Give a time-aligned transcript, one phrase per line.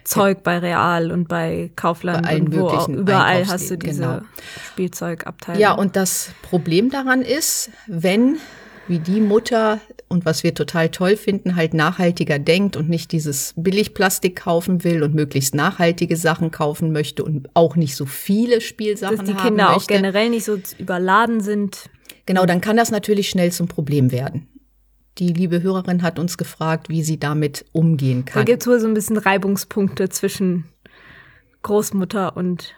[0.09, 4.01] Zeug bei Real und bei Kaufland bei allen und wo auch, überall hast du diese
[4.01, 4.21] genau.
[4.65, 5.61] Spielzeugabteilung.
[5.61, 8.37] Ja, und das Problem daran ist, wenn
[8.87, 13.53] wie die Mutter und was wir total toll finden, halt nachhaltiger denkt und nicht dieses
[13.55, 19.17] Billigplastik kaufen will und möglichst nachhaltige Sachen kaufen möchte und auch nicht so viele Spielsachen
[19.17, 19.83] Dass die Kinder möchte.
[19.83, 21.89] auch generell nicht so überladen sind.
[22.25, 24.47] Genau, dann kann das natürlich schnell zum Problem werden.
[25.19, 28.41] Die liebe Hörerin hat uns gefragt, wie sie damit umgehen kann.
[28.41, 30.65] Da gibt es wohl so ein bisschen Reibungspunkte zwischen
[31.61, 32.73] Großmutter und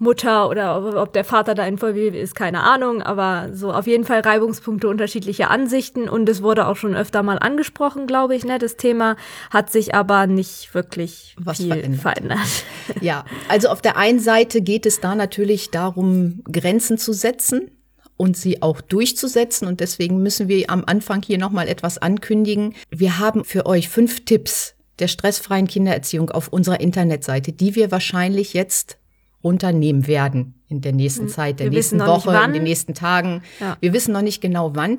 [0.00, 4.20] Mutter oder ob der Vater da involviert ist, keine Ahnung, aber so auf jeden Fall
[4.20, 8.76] Reibungspunkte unterschiedliche Ansichten und es wurde auch schon öfter mal angesprochen, glaube ich, ne, das
[8.76, 9.16] Thema
[9.50, 12.00] hat sich aber nicht wirklich Was viel verändert.
[12.00, 12.64] verändert.
[13.00, 17.70] Ja, also auf der einen Seite geht es da natürlich darum, Grenzen zu setzen
[18.18, 22.74] und sie auch durchzusetzen und deswegen müssen wir am Anfang hier nochmal etwas ankündigen.
[22.90, 28.52] Wir haben für euch fünf Tipps der stressfreien Kindererziehung auf unserer Internetseite, die wir wahrscheinlich
[28.52, 28.98] jetzt
[29.40, 31.28] unternehmen werden in der nächsten hm.
[31.28, 33.42] Zeit, der wir nächsten Woche, in den nächsten Tagen.
[33.60, 33.76] Ja.
[33.80, 34.98] Wir wissen noch nicht genau wann.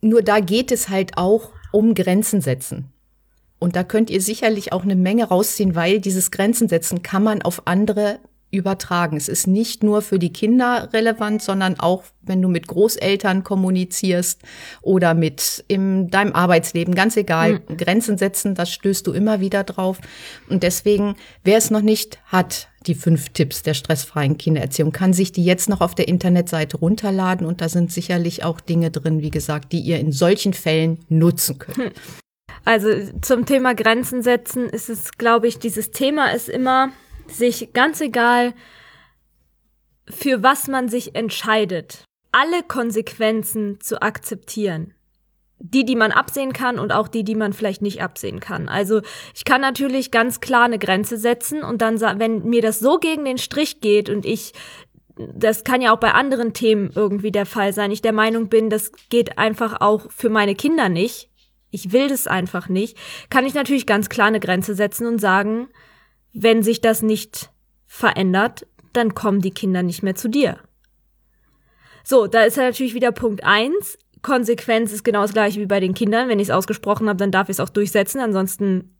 [0.00, 2.92] Nur da geht es halt auch um Grenzen setzen.
[3.58, 7.42] Und da könnt ihr sicherlich auch eine Menge rausziehen, weil dieses Grenzen setzen kann man
[7.42, 8.20] auf andere
[8.54, 9.16] übertragen.
[9.16, 14.40] Es ist nicht nur für die Kinder relevant, sondern auch, wenn du mit Großeltern kommunizierst
[14.82, 17.76] oder mit in deinem Arbeitsleben, ganz egal, mhm.
[17.76, 19.98] Grenzen setzen, das stößt du immer wieder drauf.
[20.48, 25.32] Und deswegen, wer es noch nicht hat, die fünf Tipps der stressfreien Kindererziehung, kann sich
[25.32, 29.30] die jetzt noch auf der Internetseite runterladen und da sind sicherlich auch Dinge drin, wie
[29.30, 31.78] gesagt, die ihr in solchen Fällen nutzen könnt.
[31.78, 31.90] Hm.
[32.64, 32.88] Also
[33.20, 36.92] zum Thema Grenzen setzen ist es, glaube ich, dieses Thema ist immer,
[37.28, 38.54] sich ganz egal,
[40.08, 44.94] für was man sich entscheidet, alle Konsequenzen zu akzeptieren.
[45.58, 48.68] Die, die man absehen kann und auch die, die man vielleicht nicht absehen kann.
[48.68, 49.00] Also
[49.34, 53.24] ich kann natürlich ganz klar eine Grenze setzen und dann, wenn mir das so gegen
[53.24, 54.52] den Strich geht und ich
[55.16, 57.90] das kann ja auch bei anderen Themen irgendwie der Fall sein.
[57.90, 61.30] Ich der Meinung bin, das geht einfach auch für meine Kinder nicht.
[61.70, 62.96] Ich will das einfach nicht.
[63.30, 65.68] Kann ich natürlich ganz klar eine Grenze setzen und sagen,
[66.34, 67.50] wenn sich das nicht
[67.86, 70.58] verändert, dann kommen die Kinder nicht mehr zu dir.
[72.02, 73.98] So, da ist ja natürlich wieder Punkt eins.
[74.20, 76.28] Konsequenz ist genau das gleiche wie bei den Kindern.
[76.28, 78.98] Wenn ich es ausgesprochen habe, dann darf ich es auch durchsetzen, ansonsten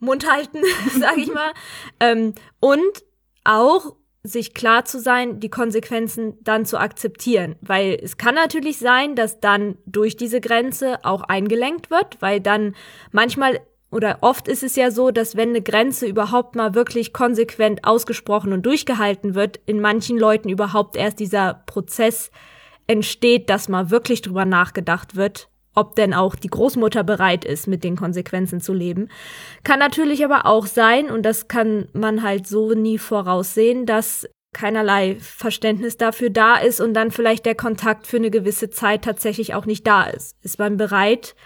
[0.00, 0.58] Mund halten,
[0.98, 1.52] sage ich mal.
[2.00, 3.04] ähm, und
[3.44, 7.56] auch sich klar zu sein, die Konsequenzen dann zu akzeptieren.
[7.60, 12.74] Weil es kann natürlich sein, dass dann durch diese Grenze auch eingelenkt wird, weil dann
[13.12, 17.84] manchmal oder oft ist es ja so, dass wenn eine Grenze überhaupt mal wirklich konsequent
[17.84, 22.30] ausgesprochen und durchgehalten wird, in manchen Leuten überhaupt erst dieser Prozess
[22.86, 27.84] entsteht, dass mal wirklich drüber nachgedacht wird, ob denn auch die Großmutter bereit ist, mit
[27.84, 29.08] den Konsequenzen zu leben.
[29.64, 35.16] Kann natürlich aber auch sein, und das kann man halt so nie voraussehen, dass keinerlei
[35.20, 39.66] Verständnis dafür da ist und dann vielleicht der Kontakt für eine gewisse Zeit tatsächlich auch
[39.66, 40.36] nicht da ist.
[40.42, 41.36] Ist man bereit,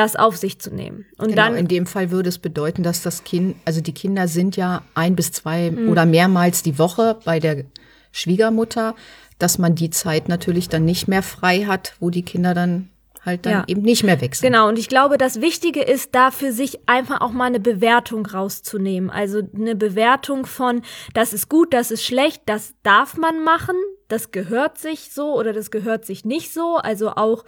[0.00, 1.06] das auf sich zu nehmen.
[1.18, 4.28] Und genau, dann in dem Fall würde es bedeuten, dass das Kind, also die Kinder
[4.28, 7.64] sind ja ein bis zwei oder mehrmals die Woche bei der
[8.12, 8.94] Schwiegermutter,
[9.38, 12.90] dass man die Zeit natürlich dann nicht mehr frei hat, wo die Kinder dann
[13.24, 13.64] halt dann Ja.
[13.66, 14.40] eben nicht mehr sind.
[14.40, 18.24] Genau, und ich glaube, das Wichtige ist, da für sich einfach auch mal eine Bewertung
[18.24, 19.10] rauszunehmen.
[19.10, 20.82] Also eine Bewertung von,
[21.12, 23.76] das ist gut, das ist schlecht, das darf man machen,
[24.08, 26.76] das gehört sich so oder das gehört sich nicht so.
[26.76, 27.44] Also auch,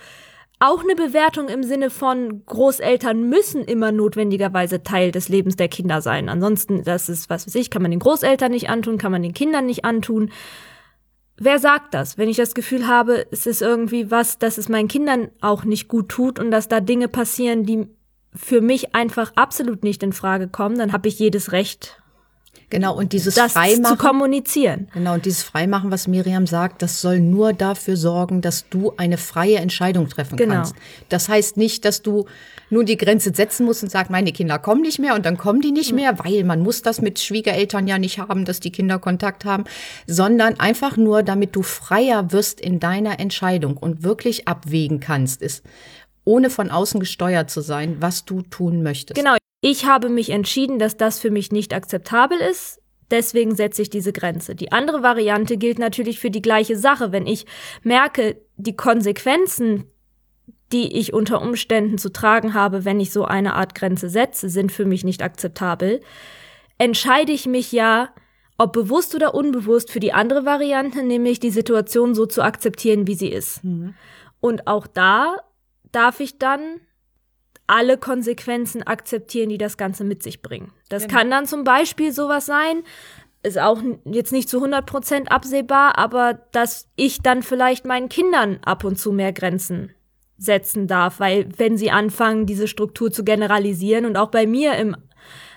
[0.63, 6.01] auch eine Bewertung im Sinne von, Großeltern müssen immer notwendigerweise Teil des Lebens der Kinder
[6.01, 6.29] sein.
[6.29, 9.35] Ansonsten, das ist, was weiß ich, kann man den Großeltern nicht antun, kann man den
[9.35, 10.31] Kindern nicht antun.
[11.37, 12.17] Wer sagt das?
[12.17, 15.89] Wenn ich das Gefühl habe, es ist irgendwie was, dass es meinen Kindern auch nicht
[15.89, 17.89] gut tut und dass da Dinge passieren, die
[18.33, 22.02] für mich einfach absolut nicht in Frage kommen, dann habe ich jedes Recht,
[22.73, 23.99] Genau, und dieses das zu Freimachen.
[23.99, 24.89] kommunizieren.
[24.95, 29.19] Genau, und dieses Freimachen, was Miriam sagt, das soll nur dafür sorgen, dass du eine
[29.19, 30.55] freie Entscheidung treffen Genau.
[30.55, 30.75] kannst.
[31.11, 32.25] Das heißt nicht, dass du
[32.71, 35.61] nur die Grenze setzen musst und sagst, meine Kinder kommen nicht mehr und dann kommen
[35.61, 38.99] die nicht mehr, weil man muss das mit Schwiegereltern ja nicht haben, dass die Kinder
[38.99, 39.65] Kontakt haben,
[40.07, 45.63] sondern einfach nur, damit du freier wirst in deiner Entscheidung und wirklich abwägen kannst, ist,
[46.25, 49.17] ohne von außen gesteuert zu sein, was du tun möchtest.
[49.19, 52.81] Genau, ich habe mich entschieden, dass das für mich nicht akzeptabel ist.
[53.13, 54.57] Deswegen setze ich diese Grenze.
[54.57, 57.13] Die andere Variante gilt natürlich für die gleiche Sache.
[57.13, 57.47] Wenn ich
[57.85, 59.85] merke, die Konsequenzen,
[60.73, 64.73] die ich unter Umständen zu tragen habe, wenn ich so eine Art Grenze setze, sind
[64.73, 66.01] für mich nicht akzeptabel,
[66.79, 68.09] entscheide ich mich ja,
[68.59, 73.15] ob bewusst oder unbewusst, für die andere Variante, nämlich die Situation so zu akzeptieren, wie
[73.15, 73.61] sie ist.
[74.41, 75.37] Und auch da
[75.93, 76.81] darf ich dann
[77.73, 80.73] alle Konsequenzen akzeptieren, die das Ganze mit sich bringen.
[80.91, 82.83] Das kann dann zum Beispiel sowas sein,
[83.43, 88.85] ist auch jetzt nicht zu 100% absehbar, aber dass ich dann vielleicht meinen Kindern ab
[88.85, 89.91] und zu mehr Grenzen
[90.37, 94.95] setzen darf, weil wenn sie anfangen, diese Struktur zu generalisieren und auch bei mir im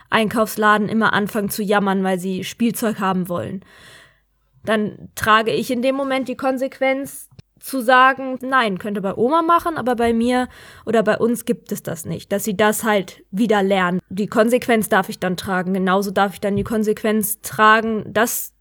[0.09, 3.65] Einkaufsladen immer anfangen zu jammern, weil sie Spielzeug haben wollen,
[4.63, 7.29] dann trage ich in dem Moment die Konsequenz
[7.65, 10.47] zu sagen, nein, könnte bei Oma machen, aber bei mir
[10.85, 14.01] oder bei uns gibt es das nicht, dass sie das halt wieder lernen.
[14.09, 15.73] Die Konsequenz darf ich dann tragen.
[15.73, 18.53] Genauso darf ich dann die Konsequenz tragen, dass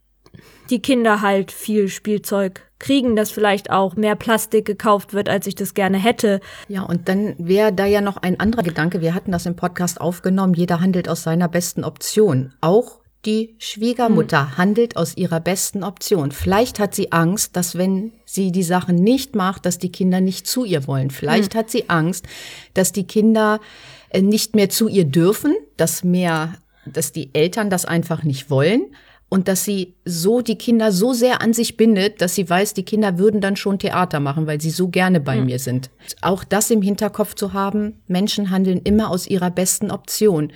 [0.70, 5.54] die Kinder halt viel Spielzeug kriegen, dass vielleicht auch mehr Plastik gekauft wird, als ich
[5.54, 6.40] das gerne hätte.
[6.68, 9.02] Ja, und dann wäre da ja noch ein anderer Gedanke.
[9.02, 10.54] Wir hatten das im Podcast aufgenommen.
[10.54, 12.54] Jeder handelt aus seiner besten Option.
[12.62, 16.32] Auch die Schwiegermutter handelt aus ihrer besten Option.
[16.32, 20.46] Vielleicht hat sie Angst, dass wenn sie die Sachen nicht macht, dass die Kinder nicht
[20.46, 21.10] zu ihr wollen.
[21.10, 22.26] Vielleicht hat sie Angst,
[22.74, 23.60] dass die Kinder
[24.10, 26.54] äh, nicht mehr zu ihr dürfen, dass mehr,
[26.86, 28.86] dass die Eltern das einfach nicht wollen
[29.34, 32.84] und dass sie so die Kinder so sehr an sich bindet, dass sie weiß, die
[32.84, 35.90] Kinder würden dann schon Theater machen, weil sie so gerne bei mir sind.
[36.20, 40.52] Auch das im Hinterkopf zu haben, Menschen handeln immer aus ihrer besten Option.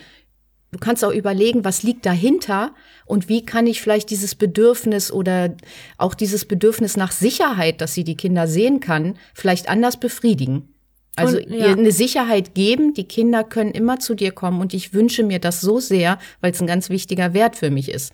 [0.70, 2.74] Du kannst auch überlegen, was liegt dahinter
[3.06, 5.54] und wie kann ich vielleicht dieses Bedürfnis oder
[5.96, 10.74] auch dieses Bedürfnis nach Sicherheit, dass sie die Kinder sehen kann, vielleicht anders befriedigen.
[11.16, 11.68] Also Und, ja.
[11.68, 15.38] ihr eine Sicherheit geben, die Kinder können immer zu dir kommen und ich wünsche mir
[15.38, 18.12] das so sehr, weil es ein ganz wichtiger Wert für mich ist.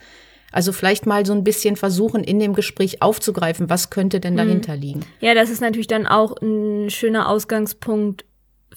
[0.52, 4.76] Also vielleicht mal so ein bisschen versuchen, in dem Gespräch aufzugreifen, was könnte denn dahinter
[4.76, 5.00] liegen.
[5.18, 8.24] Ja, das ist natürlich dann auch ein schöner Ausgangspunkt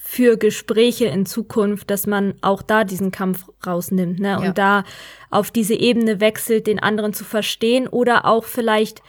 [0.09, 4.38] für Gespräche in Zukunft, dass man auch da diesen Kampf rausnimmt, ne?
[4.38, 4.51] Und Ja.
[4.53, 4.84] da
[5.29, 9.01] auf diese Ebene wechselt, den anderen zu verstehen oder auch vielleicht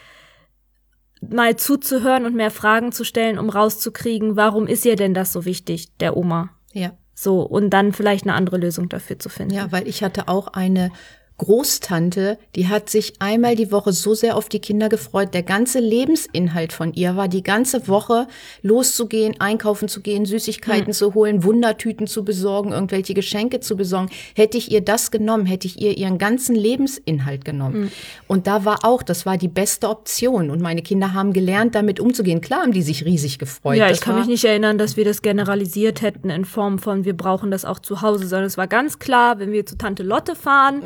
[1.21, 5.45] mal zuzuhören und mehr Fragen zu stellen, um rauszukriegen, warum ist ihr denn das so
[5.45, 6.51] wichtig, der Oma?
[6.73, 6.91] Ja.
[7.15, 9.55] So, und dann vielleicht eine andere Lösung dafür zu finden.
[9.55, 10.91] Ja, weil ich hatte auch eine
[11.39, 15.35] Großtante, die hat sich einmal die Woche so sehr auf die Kinder gefreut.
[15.35, 18.27] Der ganze Lebensinhalt von ihr war die ganze Woche
[18.63, 24.11] loszugehen, einkaufen zu gehen, Süßigkeiten zu holen, Wundertüten zu besorgen, irgendwelche Geschenke zu besorgen.
[24.35, 27.93] Hätte ich ihr das genommen, hätte ich ihr ihren ganzen Lebensinhalt genommen.
[28.27, 30.51] Und da war auch, das war die beste Option.
[30.51, 32.41] Und meine Kinder haben gelernt, damit umzugehen.
[32.41, 33.77] Klar haben die sich riesig gefreut.
[33.77, 37.05] Ja, Das ich kann mich nicht erinnern, dass wir das generalisiert hätten in Form von,
[37.05, 40.03] wir brauchen das auch zu Hause, sondern es war ganz klar, wenn wir zu Tante
[40.03, 40.83] Lotte fahren,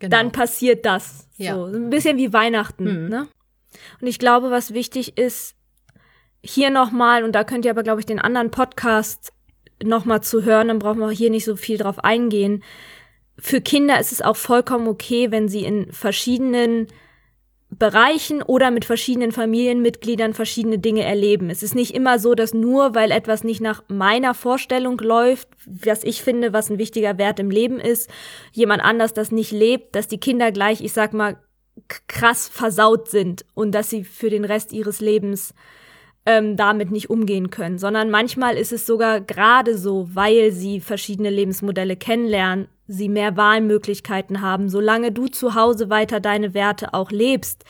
[0.00, 0.16] Genau.
[0.16, 1.28] dann passiert das.
[1.36, 1.54] Ja.
[1.54, 3.08] So, ein bisschen wie Weihnachten.
[3.08, 3.28] Ne?
[4.00, 5.54] Und ich glaube, was wichtig ist,
[6.42, 9.32] hier nochmal, und da könnt ihr aber, glaube ich, den anderen Podcast
[9.82, 12.64] nochmal zu hören, dann brauchen wir hier nicht so viel drauf eingehen.
[13.38, 16.86] Für Kinder ist es auch vollkommen okay, wenn sie in verschiedenen
[17.70, 21.50] Bereichen oder mit verschiedenen Familienmitgliedern verschiedene Dinge erleben.
[21.50, 26.02] Es ist nicht immer so, dass nur weil etwas nicht nach meiner Vorstellung läuft, was
[26.02, 28.10] ich finde, was ein wichtiger Wert im Leben ist,
[28.52, 31.38] jemand anders das nicht lebt, dass die Kinder gleich, ich sag mal,
[32.08, 35.54] krass versaut sind und dass sie für den Rest ihres Lebens
[36.26, 41.30] ähm, damit nicht umgehen können, sondern manchmal ist es sogar gerade so, weil sie verschiedene
[41.30, 44.68] Lebensmodelle kennenlernen, sie mehr Wahlmöglichkeiten haben.
[44.68, 47.64] Solange du zu Hause weiter deine Werte auch lebst,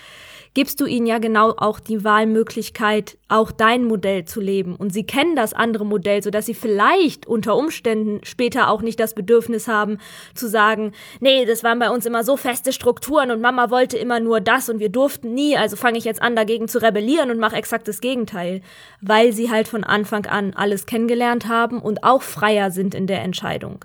[0.54, 4.74] gibst du ihnen ja genau auch die Wahlmöglichkeit, auch dein Modell zu leben.
[4.74, 9.14] Und sie kennen das andere Modell, sodass sie vielleicht unter Umständen später auch nicht das
[9.14, 9.98] Bedürfnis haben,
[10.34, 14.18] zu sagen, nee, das waren bei uns immer so feste Strukturen und Mama wollte immer
[14.18, 17.38] nur das und wir durften nie, also fange ich jetzt an, dagegen zu rebellieren und
[17.38, 18.62] mache exakt das Gegenteil.
[19.00, 23.22] Weil sie halt von Anfang an alles kennengelernt haben und auch freier sind in der
[23.22, 23.84] Entscheidung.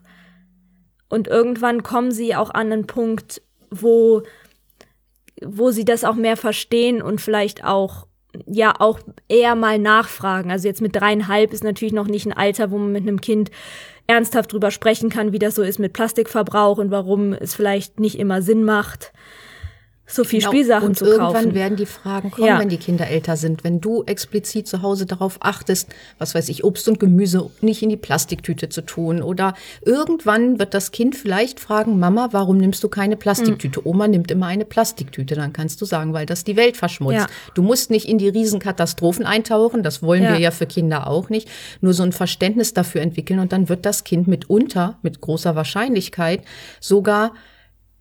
[1.10, 4.24] Und irgendwann kommen sie auch an einen Punkt, wo
[5.44, 8.08] wo sie das auch mehr verstehen und vielleicht auch
[8.48, 9.00] ja auch
[9.30, 10.51] eher mal nachfragen.
[10.51, 13.50] Also jetzt mit dreieinhalb ist natürlich noch nicht ein Alter, wo man mit einem Kind
[14.08, 18.20] ernsthaft drüber sprechen kann, wie das so ist mit Plastikverbrauch und warum es vielleicht nicht
[18.20, 19.13] immer Sinn macht
[20.07, 20.51] so viel genau.
[20.51, 21.35] Spielsachen und zu irgendwann kaufen.
[21.38, 22.59] Irgendwann werden die Fragen kommen, ja.
[22.59, 23.63] wenn die Kinder älter sind.
[23.63, 27.89] Wenn du explizit zu Hause darauf achtest, was weiß ich, Obst und Gemüse nicht in
[27.89, 29.24] die Plastiktüte zu tun.
[29.24, 33.79] Oder irgendwann wird das Kind vielleicht fragen, Mama, warum nimmst du keine Plastiktüte?
[33.79, 33.88] Hm.
[33.88, 35.33] Oma nimmt immer eine Plastiktüte.
[35.33, 37.15] Dann kannst du sagen, weil das die Welt verschmutzt.
[37.15, 37.27] Ja.
[37.55, 39.81] Du musst nicht in die Riesenkatastrophen eintauchen.
[39.81, 40.33] Das wollen ja.
[40.33, 41.50] wir ja für Kinder auch nicht.
[41.81, 43.39] Nur so ein Verständnis dafür entwickeln.
[43.39, 46.43] Und dann wird das Kind mitunter, mit großer Wahrscheinlichkeit,
[46.79, 47.33] sogar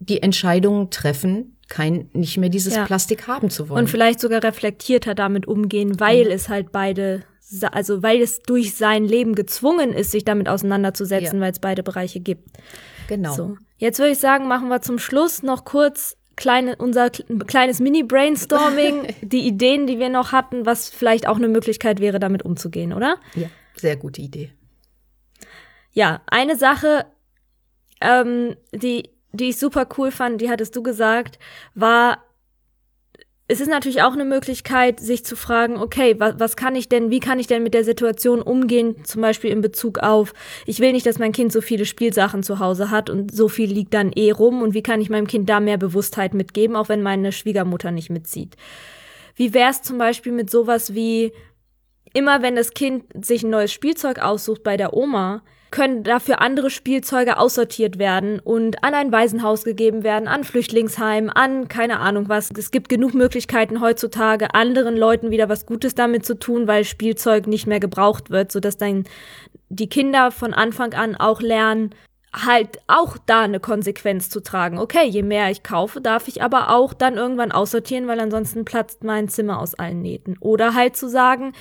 [0.01, 2.85] die Entscheidungen treffen, kein, nicht mehr dieses ja.
[2.85, 3.81] Plastik haben zu wollen.
[3.81, 6.31] Und vielleicht sogar reflektierter damit umgehen, weil mhm.
[6.31, 7.25] es halt beide,
[7.73, 11.41] also weil es durch sein Leben gezwungen ist, sich damit auseinanderzusetzen, ja.
[11.43, 12.49] weil es beide Bereiche gibt.
[13.09, 13.35] Genau.
[13.35, 13.57] So.
[13.77, 19.45] Jetzt würde ich sagen, machen wir zum Schluss noch kurz kleine, unser kleines Mini-Brainstorming, die
[19.45, 23.17] Ideen, die wir noch hatten, was vielleicht auch eine Möglichkeit wäre, damit umzugehen, oder?
[23.35, 24.53] Ja, sehr gute Idee.
[25.91, 27.07] Ja, eine Sache,
[28.01, 31.39] ähm, die die ich super cool fand, die hattest du gesagt,
[31.75, 32.19] war,
[33.47, 37.11] es ist natürlich auch eine Möglichkeit, sich zu fragen, okay, was, was kann ich denn,
[37.11, 40.33] wie kann ich denn mit der Situation umgehen, zum Beispiel in Bezug auf,
[40.65, 43.71] ich will nicht, dass mein Kind so viele Spielsachen zu Hause hat und so viel
[43.71, 46.89] liegt dann eh rum und wie kann ich meinem Kind da mehr Bewusstheit mitgeben, auch
[46.89, 48.57] wenn meine Schwiegermutter nicht mitzieht.
[49.37, 51.33] Wie wär's zum Beispiel mit sowas wie,
[52.15, 55.43] immer wenn das Kind sich ein neues Spielzeug aussucht bei der Oma,
[55.75, 61.67] können dafür andere Spielzeuge aussortiert werden und an ein Waisenhaus gegeben werden, an Flüchtlingsheim, an
[61.67, 62.53] keine Ahnung was.
[62.57, 67.49] Es gibt genug Möglichkeiten heutzutage, anderen Leuten wieder was Gutes damit zu tun, weil Spielzeug
[67.49, 69.03] nicht mehr gebraucht wird, sodass dann
[69.69, 71.91] die Kinder von Anfang an auch lernen,
[72.33, 74.79] halt auch da eine Konsequenz zu tragen.
[74.79, 79.03] Okay, je mehr ich kaufe, darf ich aber auch dann irgendwann aussortieren, weil ansonsten platzt
[79.03, 80.37] mein Zimmer aus allen Nähten.
[80.39, 81.53] Oder halt zu sagen,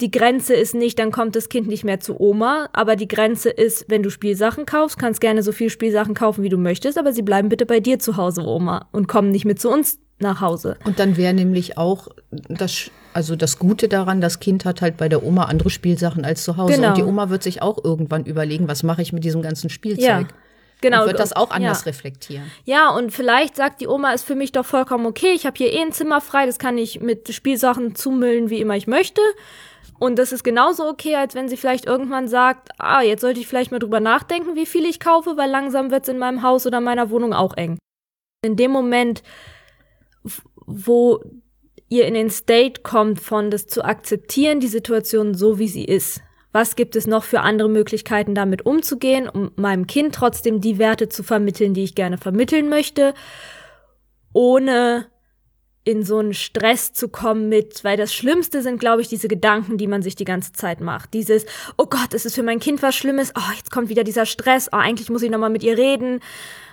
[0.00, 3.50] die Grenze ist nicht, dann kommt das Kind nicht mehr zu Oma, aber die Grenze
[3.50, 7.12] ist, wenn du Spielsachen kaufst, kannst gerne so viel Spielsachen kaufen, wie du möchtest, aber
[7.12, 10.40] sie bleiben bitte bei dir zu Hause, Oma, und kommen nicht mit zu uns nach
[10.40, 10.76] Hause.
[10.84, 15.08] Und dann wäre nämlich auch das, also das Gute daran, das Kind hat halt bei
[15.08, 16.74] der Oma andere Spielsachen als zu Hause.
[16.74, 16.88] Genau.
[16.88, 20.04] Und die Oma wird sich auch irgendwann überlegen, was mache ich mit diesem ganzen Spielzeug.
[20.04, 20.26] Ja.
[20.80, 21.02] Genau.
[21.02, 21.84] Und wird das auch anders ja.
[21.86, 22.50] reflektieren.
[22.64, 25.72] Ja, und vielleicht sagt die Oma, ist für mich doch vollkommen okay, ich habe hier
[25.72, 29.22] eh ein Zimmer frei, das kann ich mit Spielsachen zumüllen, wie immer ich möchte.
[29.98, 33.46] Und das ist genauso okay, als wenn sie vielleicht irgendwann sagt, ah, jetzt sollte ich
[33.46, 36.66] vielleicht mal drüber nachdenken, wie viel ich kaufe, weil langsam wird es in meinem Haus
[36.66, 37.78] oder meiner Wohnung auch eng.
[38.42, 39.22] In dem Moment,
[40.66, 41.20] wo
[41.88, 46.20] ihr in den State kommt von das zu akzeptieren, die Situation so wie sie ist.
[46.52, 51.08] Was gibt es noch für andere Möglichkeiten, damit umzugehen, um meinem Kind trotzdem die Werte
[51.08, 53.14] zu vermitteln, die ich gerne vermitteln möchte,
[54.32, 55.06] ohne
[55.84, 59.76] in so einen Stress zu kommen mit, weil das Schlimmste sind, glaube ich, diese Gedanken,
[59.76, 61.12] die man sich die ganze Zeit macht.
[61.12, 61.44] Dieses,
[61.76, 63.32] oh Gott, ist es für mein Kind was Schlimmes?
[63.36, 64.70] Oh, jetzt kommt wieder dieser Stress.
[64.72, 66.20] Oh, eigentlich muss ich nochmal mit ihr reden.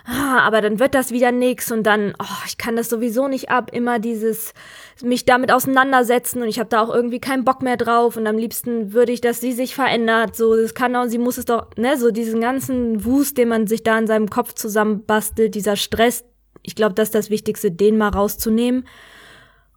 [0.04, 3.50] Ah, aber dann wird das wieder nix und dann, oh, ich kann das sowieso nicht
[3.50, 3.70] ab.
[3.72, 4.54] Immer dieses,
[5.02, 8.38] mich damit auseinandersetzen und ich habe da auch irgendwie keinen Bock mehr drauf und am
[8.38, 10.36] liebsten würde ich, dass sie sich verändert.
[10.36, 13.66] So, das kann auch, sie muss es doch, ne, so diesen ganzen Wust, den man
[13.66, 16.24] sich da in seinem Kopf zusammenbastelt, dieser Stress,
[16.62, 18.84] ich glaube, das ist das Wichtigste, den mal rauszunehmen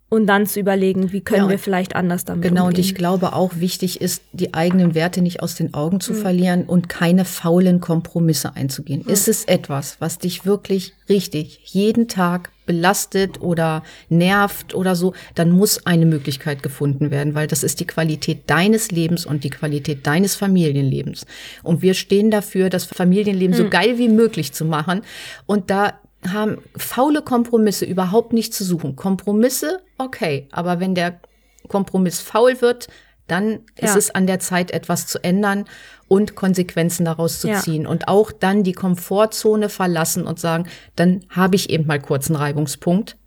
[0.07, 2.77] und dann zu überlegen, wie können ja, wir vielleicht anders damit Genau, umgehen.
[2.77, 6.17] und ich glaube auch wichtig ist, die eigenen Werte nicht aus den Augen zu mhm.
[6.17, 9.03] verlieren und keine faulen Kompromisse einzugehen.
[9.03, 9.11] Mhm.
[9.11, 15.51] Ist es etwas, was dich wirklich richtig jeden Tag belastet oder nervt oder so, dann
[15.51, 20.05] muss eine Möglichkeit gefunden werden, weil das ist die Qualität deines Lebens und die Qualität
[20.07, 21.25] deines Familienlebens.
[21.61, 23.63] Und wir stehen dafür, das Familienleben mhm.
[23.63, 25.01] so geil wie möglich zu machen.
[25.45, 25.99] Und da
[26.31, 28.95] haben faule Kompromisse überhaupt nicht zu suchen.
[28.95, 31.19] Kompromisse, okay, aber wenn der
[31.67, 32.87] Kompromiss faul wird,
[33.27, 33.87] dann ja.
[33.87, 35.65] ist es an der Zeit, etwas zu ändern
[36.07, 37.59] und Konsequenzen daraus zu ja.
[37.59, 37.87] ziehen.
[37.87, 42.35] Und auch dann die Komfortzone verlassen und sagen, dann habe ich eben mal kurz einen
[42.35, 43.17] Reibungspunkt.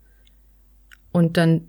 [1.11, 1.67] Und dann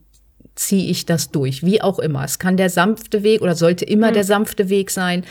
[0.55, 2.23] ziehe ich das durch, wie auch immer.
[2.25, 4.15] Es kann der sanfte Weg oder sollte immer Mhm.
[4.15, 5.25] der sanfte Weg sein.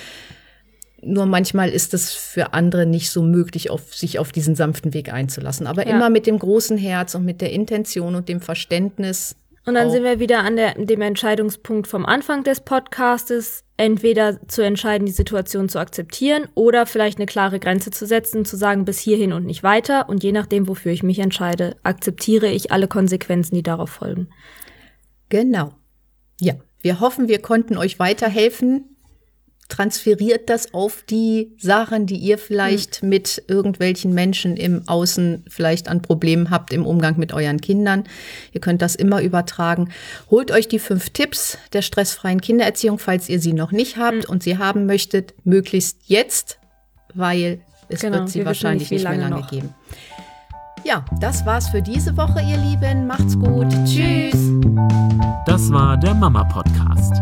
[1.01, 5.11] Nur manchmal ist es für andere nicht so möglich, auf, sich auf diesen sanften Weg
[5.13, 5.67] einzulassen.
[5.67, 5.95] Aber Ja.
[5.95, 9.35] immer mit dem großen Herz und mit der Intention und dem Verständnis.
[9.65, 9.91] Und dann auch.
[9.91, 15.11] sind wir wieder an der, dem Entscheidungspunkt vom Anfang des Podcastes, entweder zu entscheiden, die
[15.11, 19.45] Situation zu akzeptieren oder vielleicht eine klare Grenze zu setzen, zu sagen, bis hierhin und
[19.45, 20.09] nicht weiter.
[20.09, 24.29] Und je nachdem, wofür ich mich entscheide, akzeptiere ich alle Konsequenzen, die darauf folgen.
[25.29, 25.73] Genau.
[26.41, 28.95] Ja, wir hoffen, wir konnten euch weiterhelfen.
[29.69, 36.01] Transferiert das auf die Sachen, die ihr vielleicht mit irgendwelchen Menschen im Außen vielleicht an
[36.01, 38.03] Problemen habt im Umgang mit euren Kindern.
[38.51, 39.89] Ihr könnt das immer übertragen.
[40.29, 44.41] Holt euch die fünf Tipps der stressfreien Kindererziehung, falls ihr sie noch nicht habt und
[44.43, 46.57] sie haben möchtet, möglichst jetzt,
[47.13, 49.49] weil es Genau, wird sie wir wahrscheinlich nicht, nicht, mehr lange lange noch.
[49.51, 49.73] geben.
[50.83, 53.05] Ja, das war's für diese Woche, ihr Lieben.
[53.05, 53.67] Macht's gut.
[53.85, 54.51] Tschüss.
[55.45, 57.21] Das war der Mama Podcast.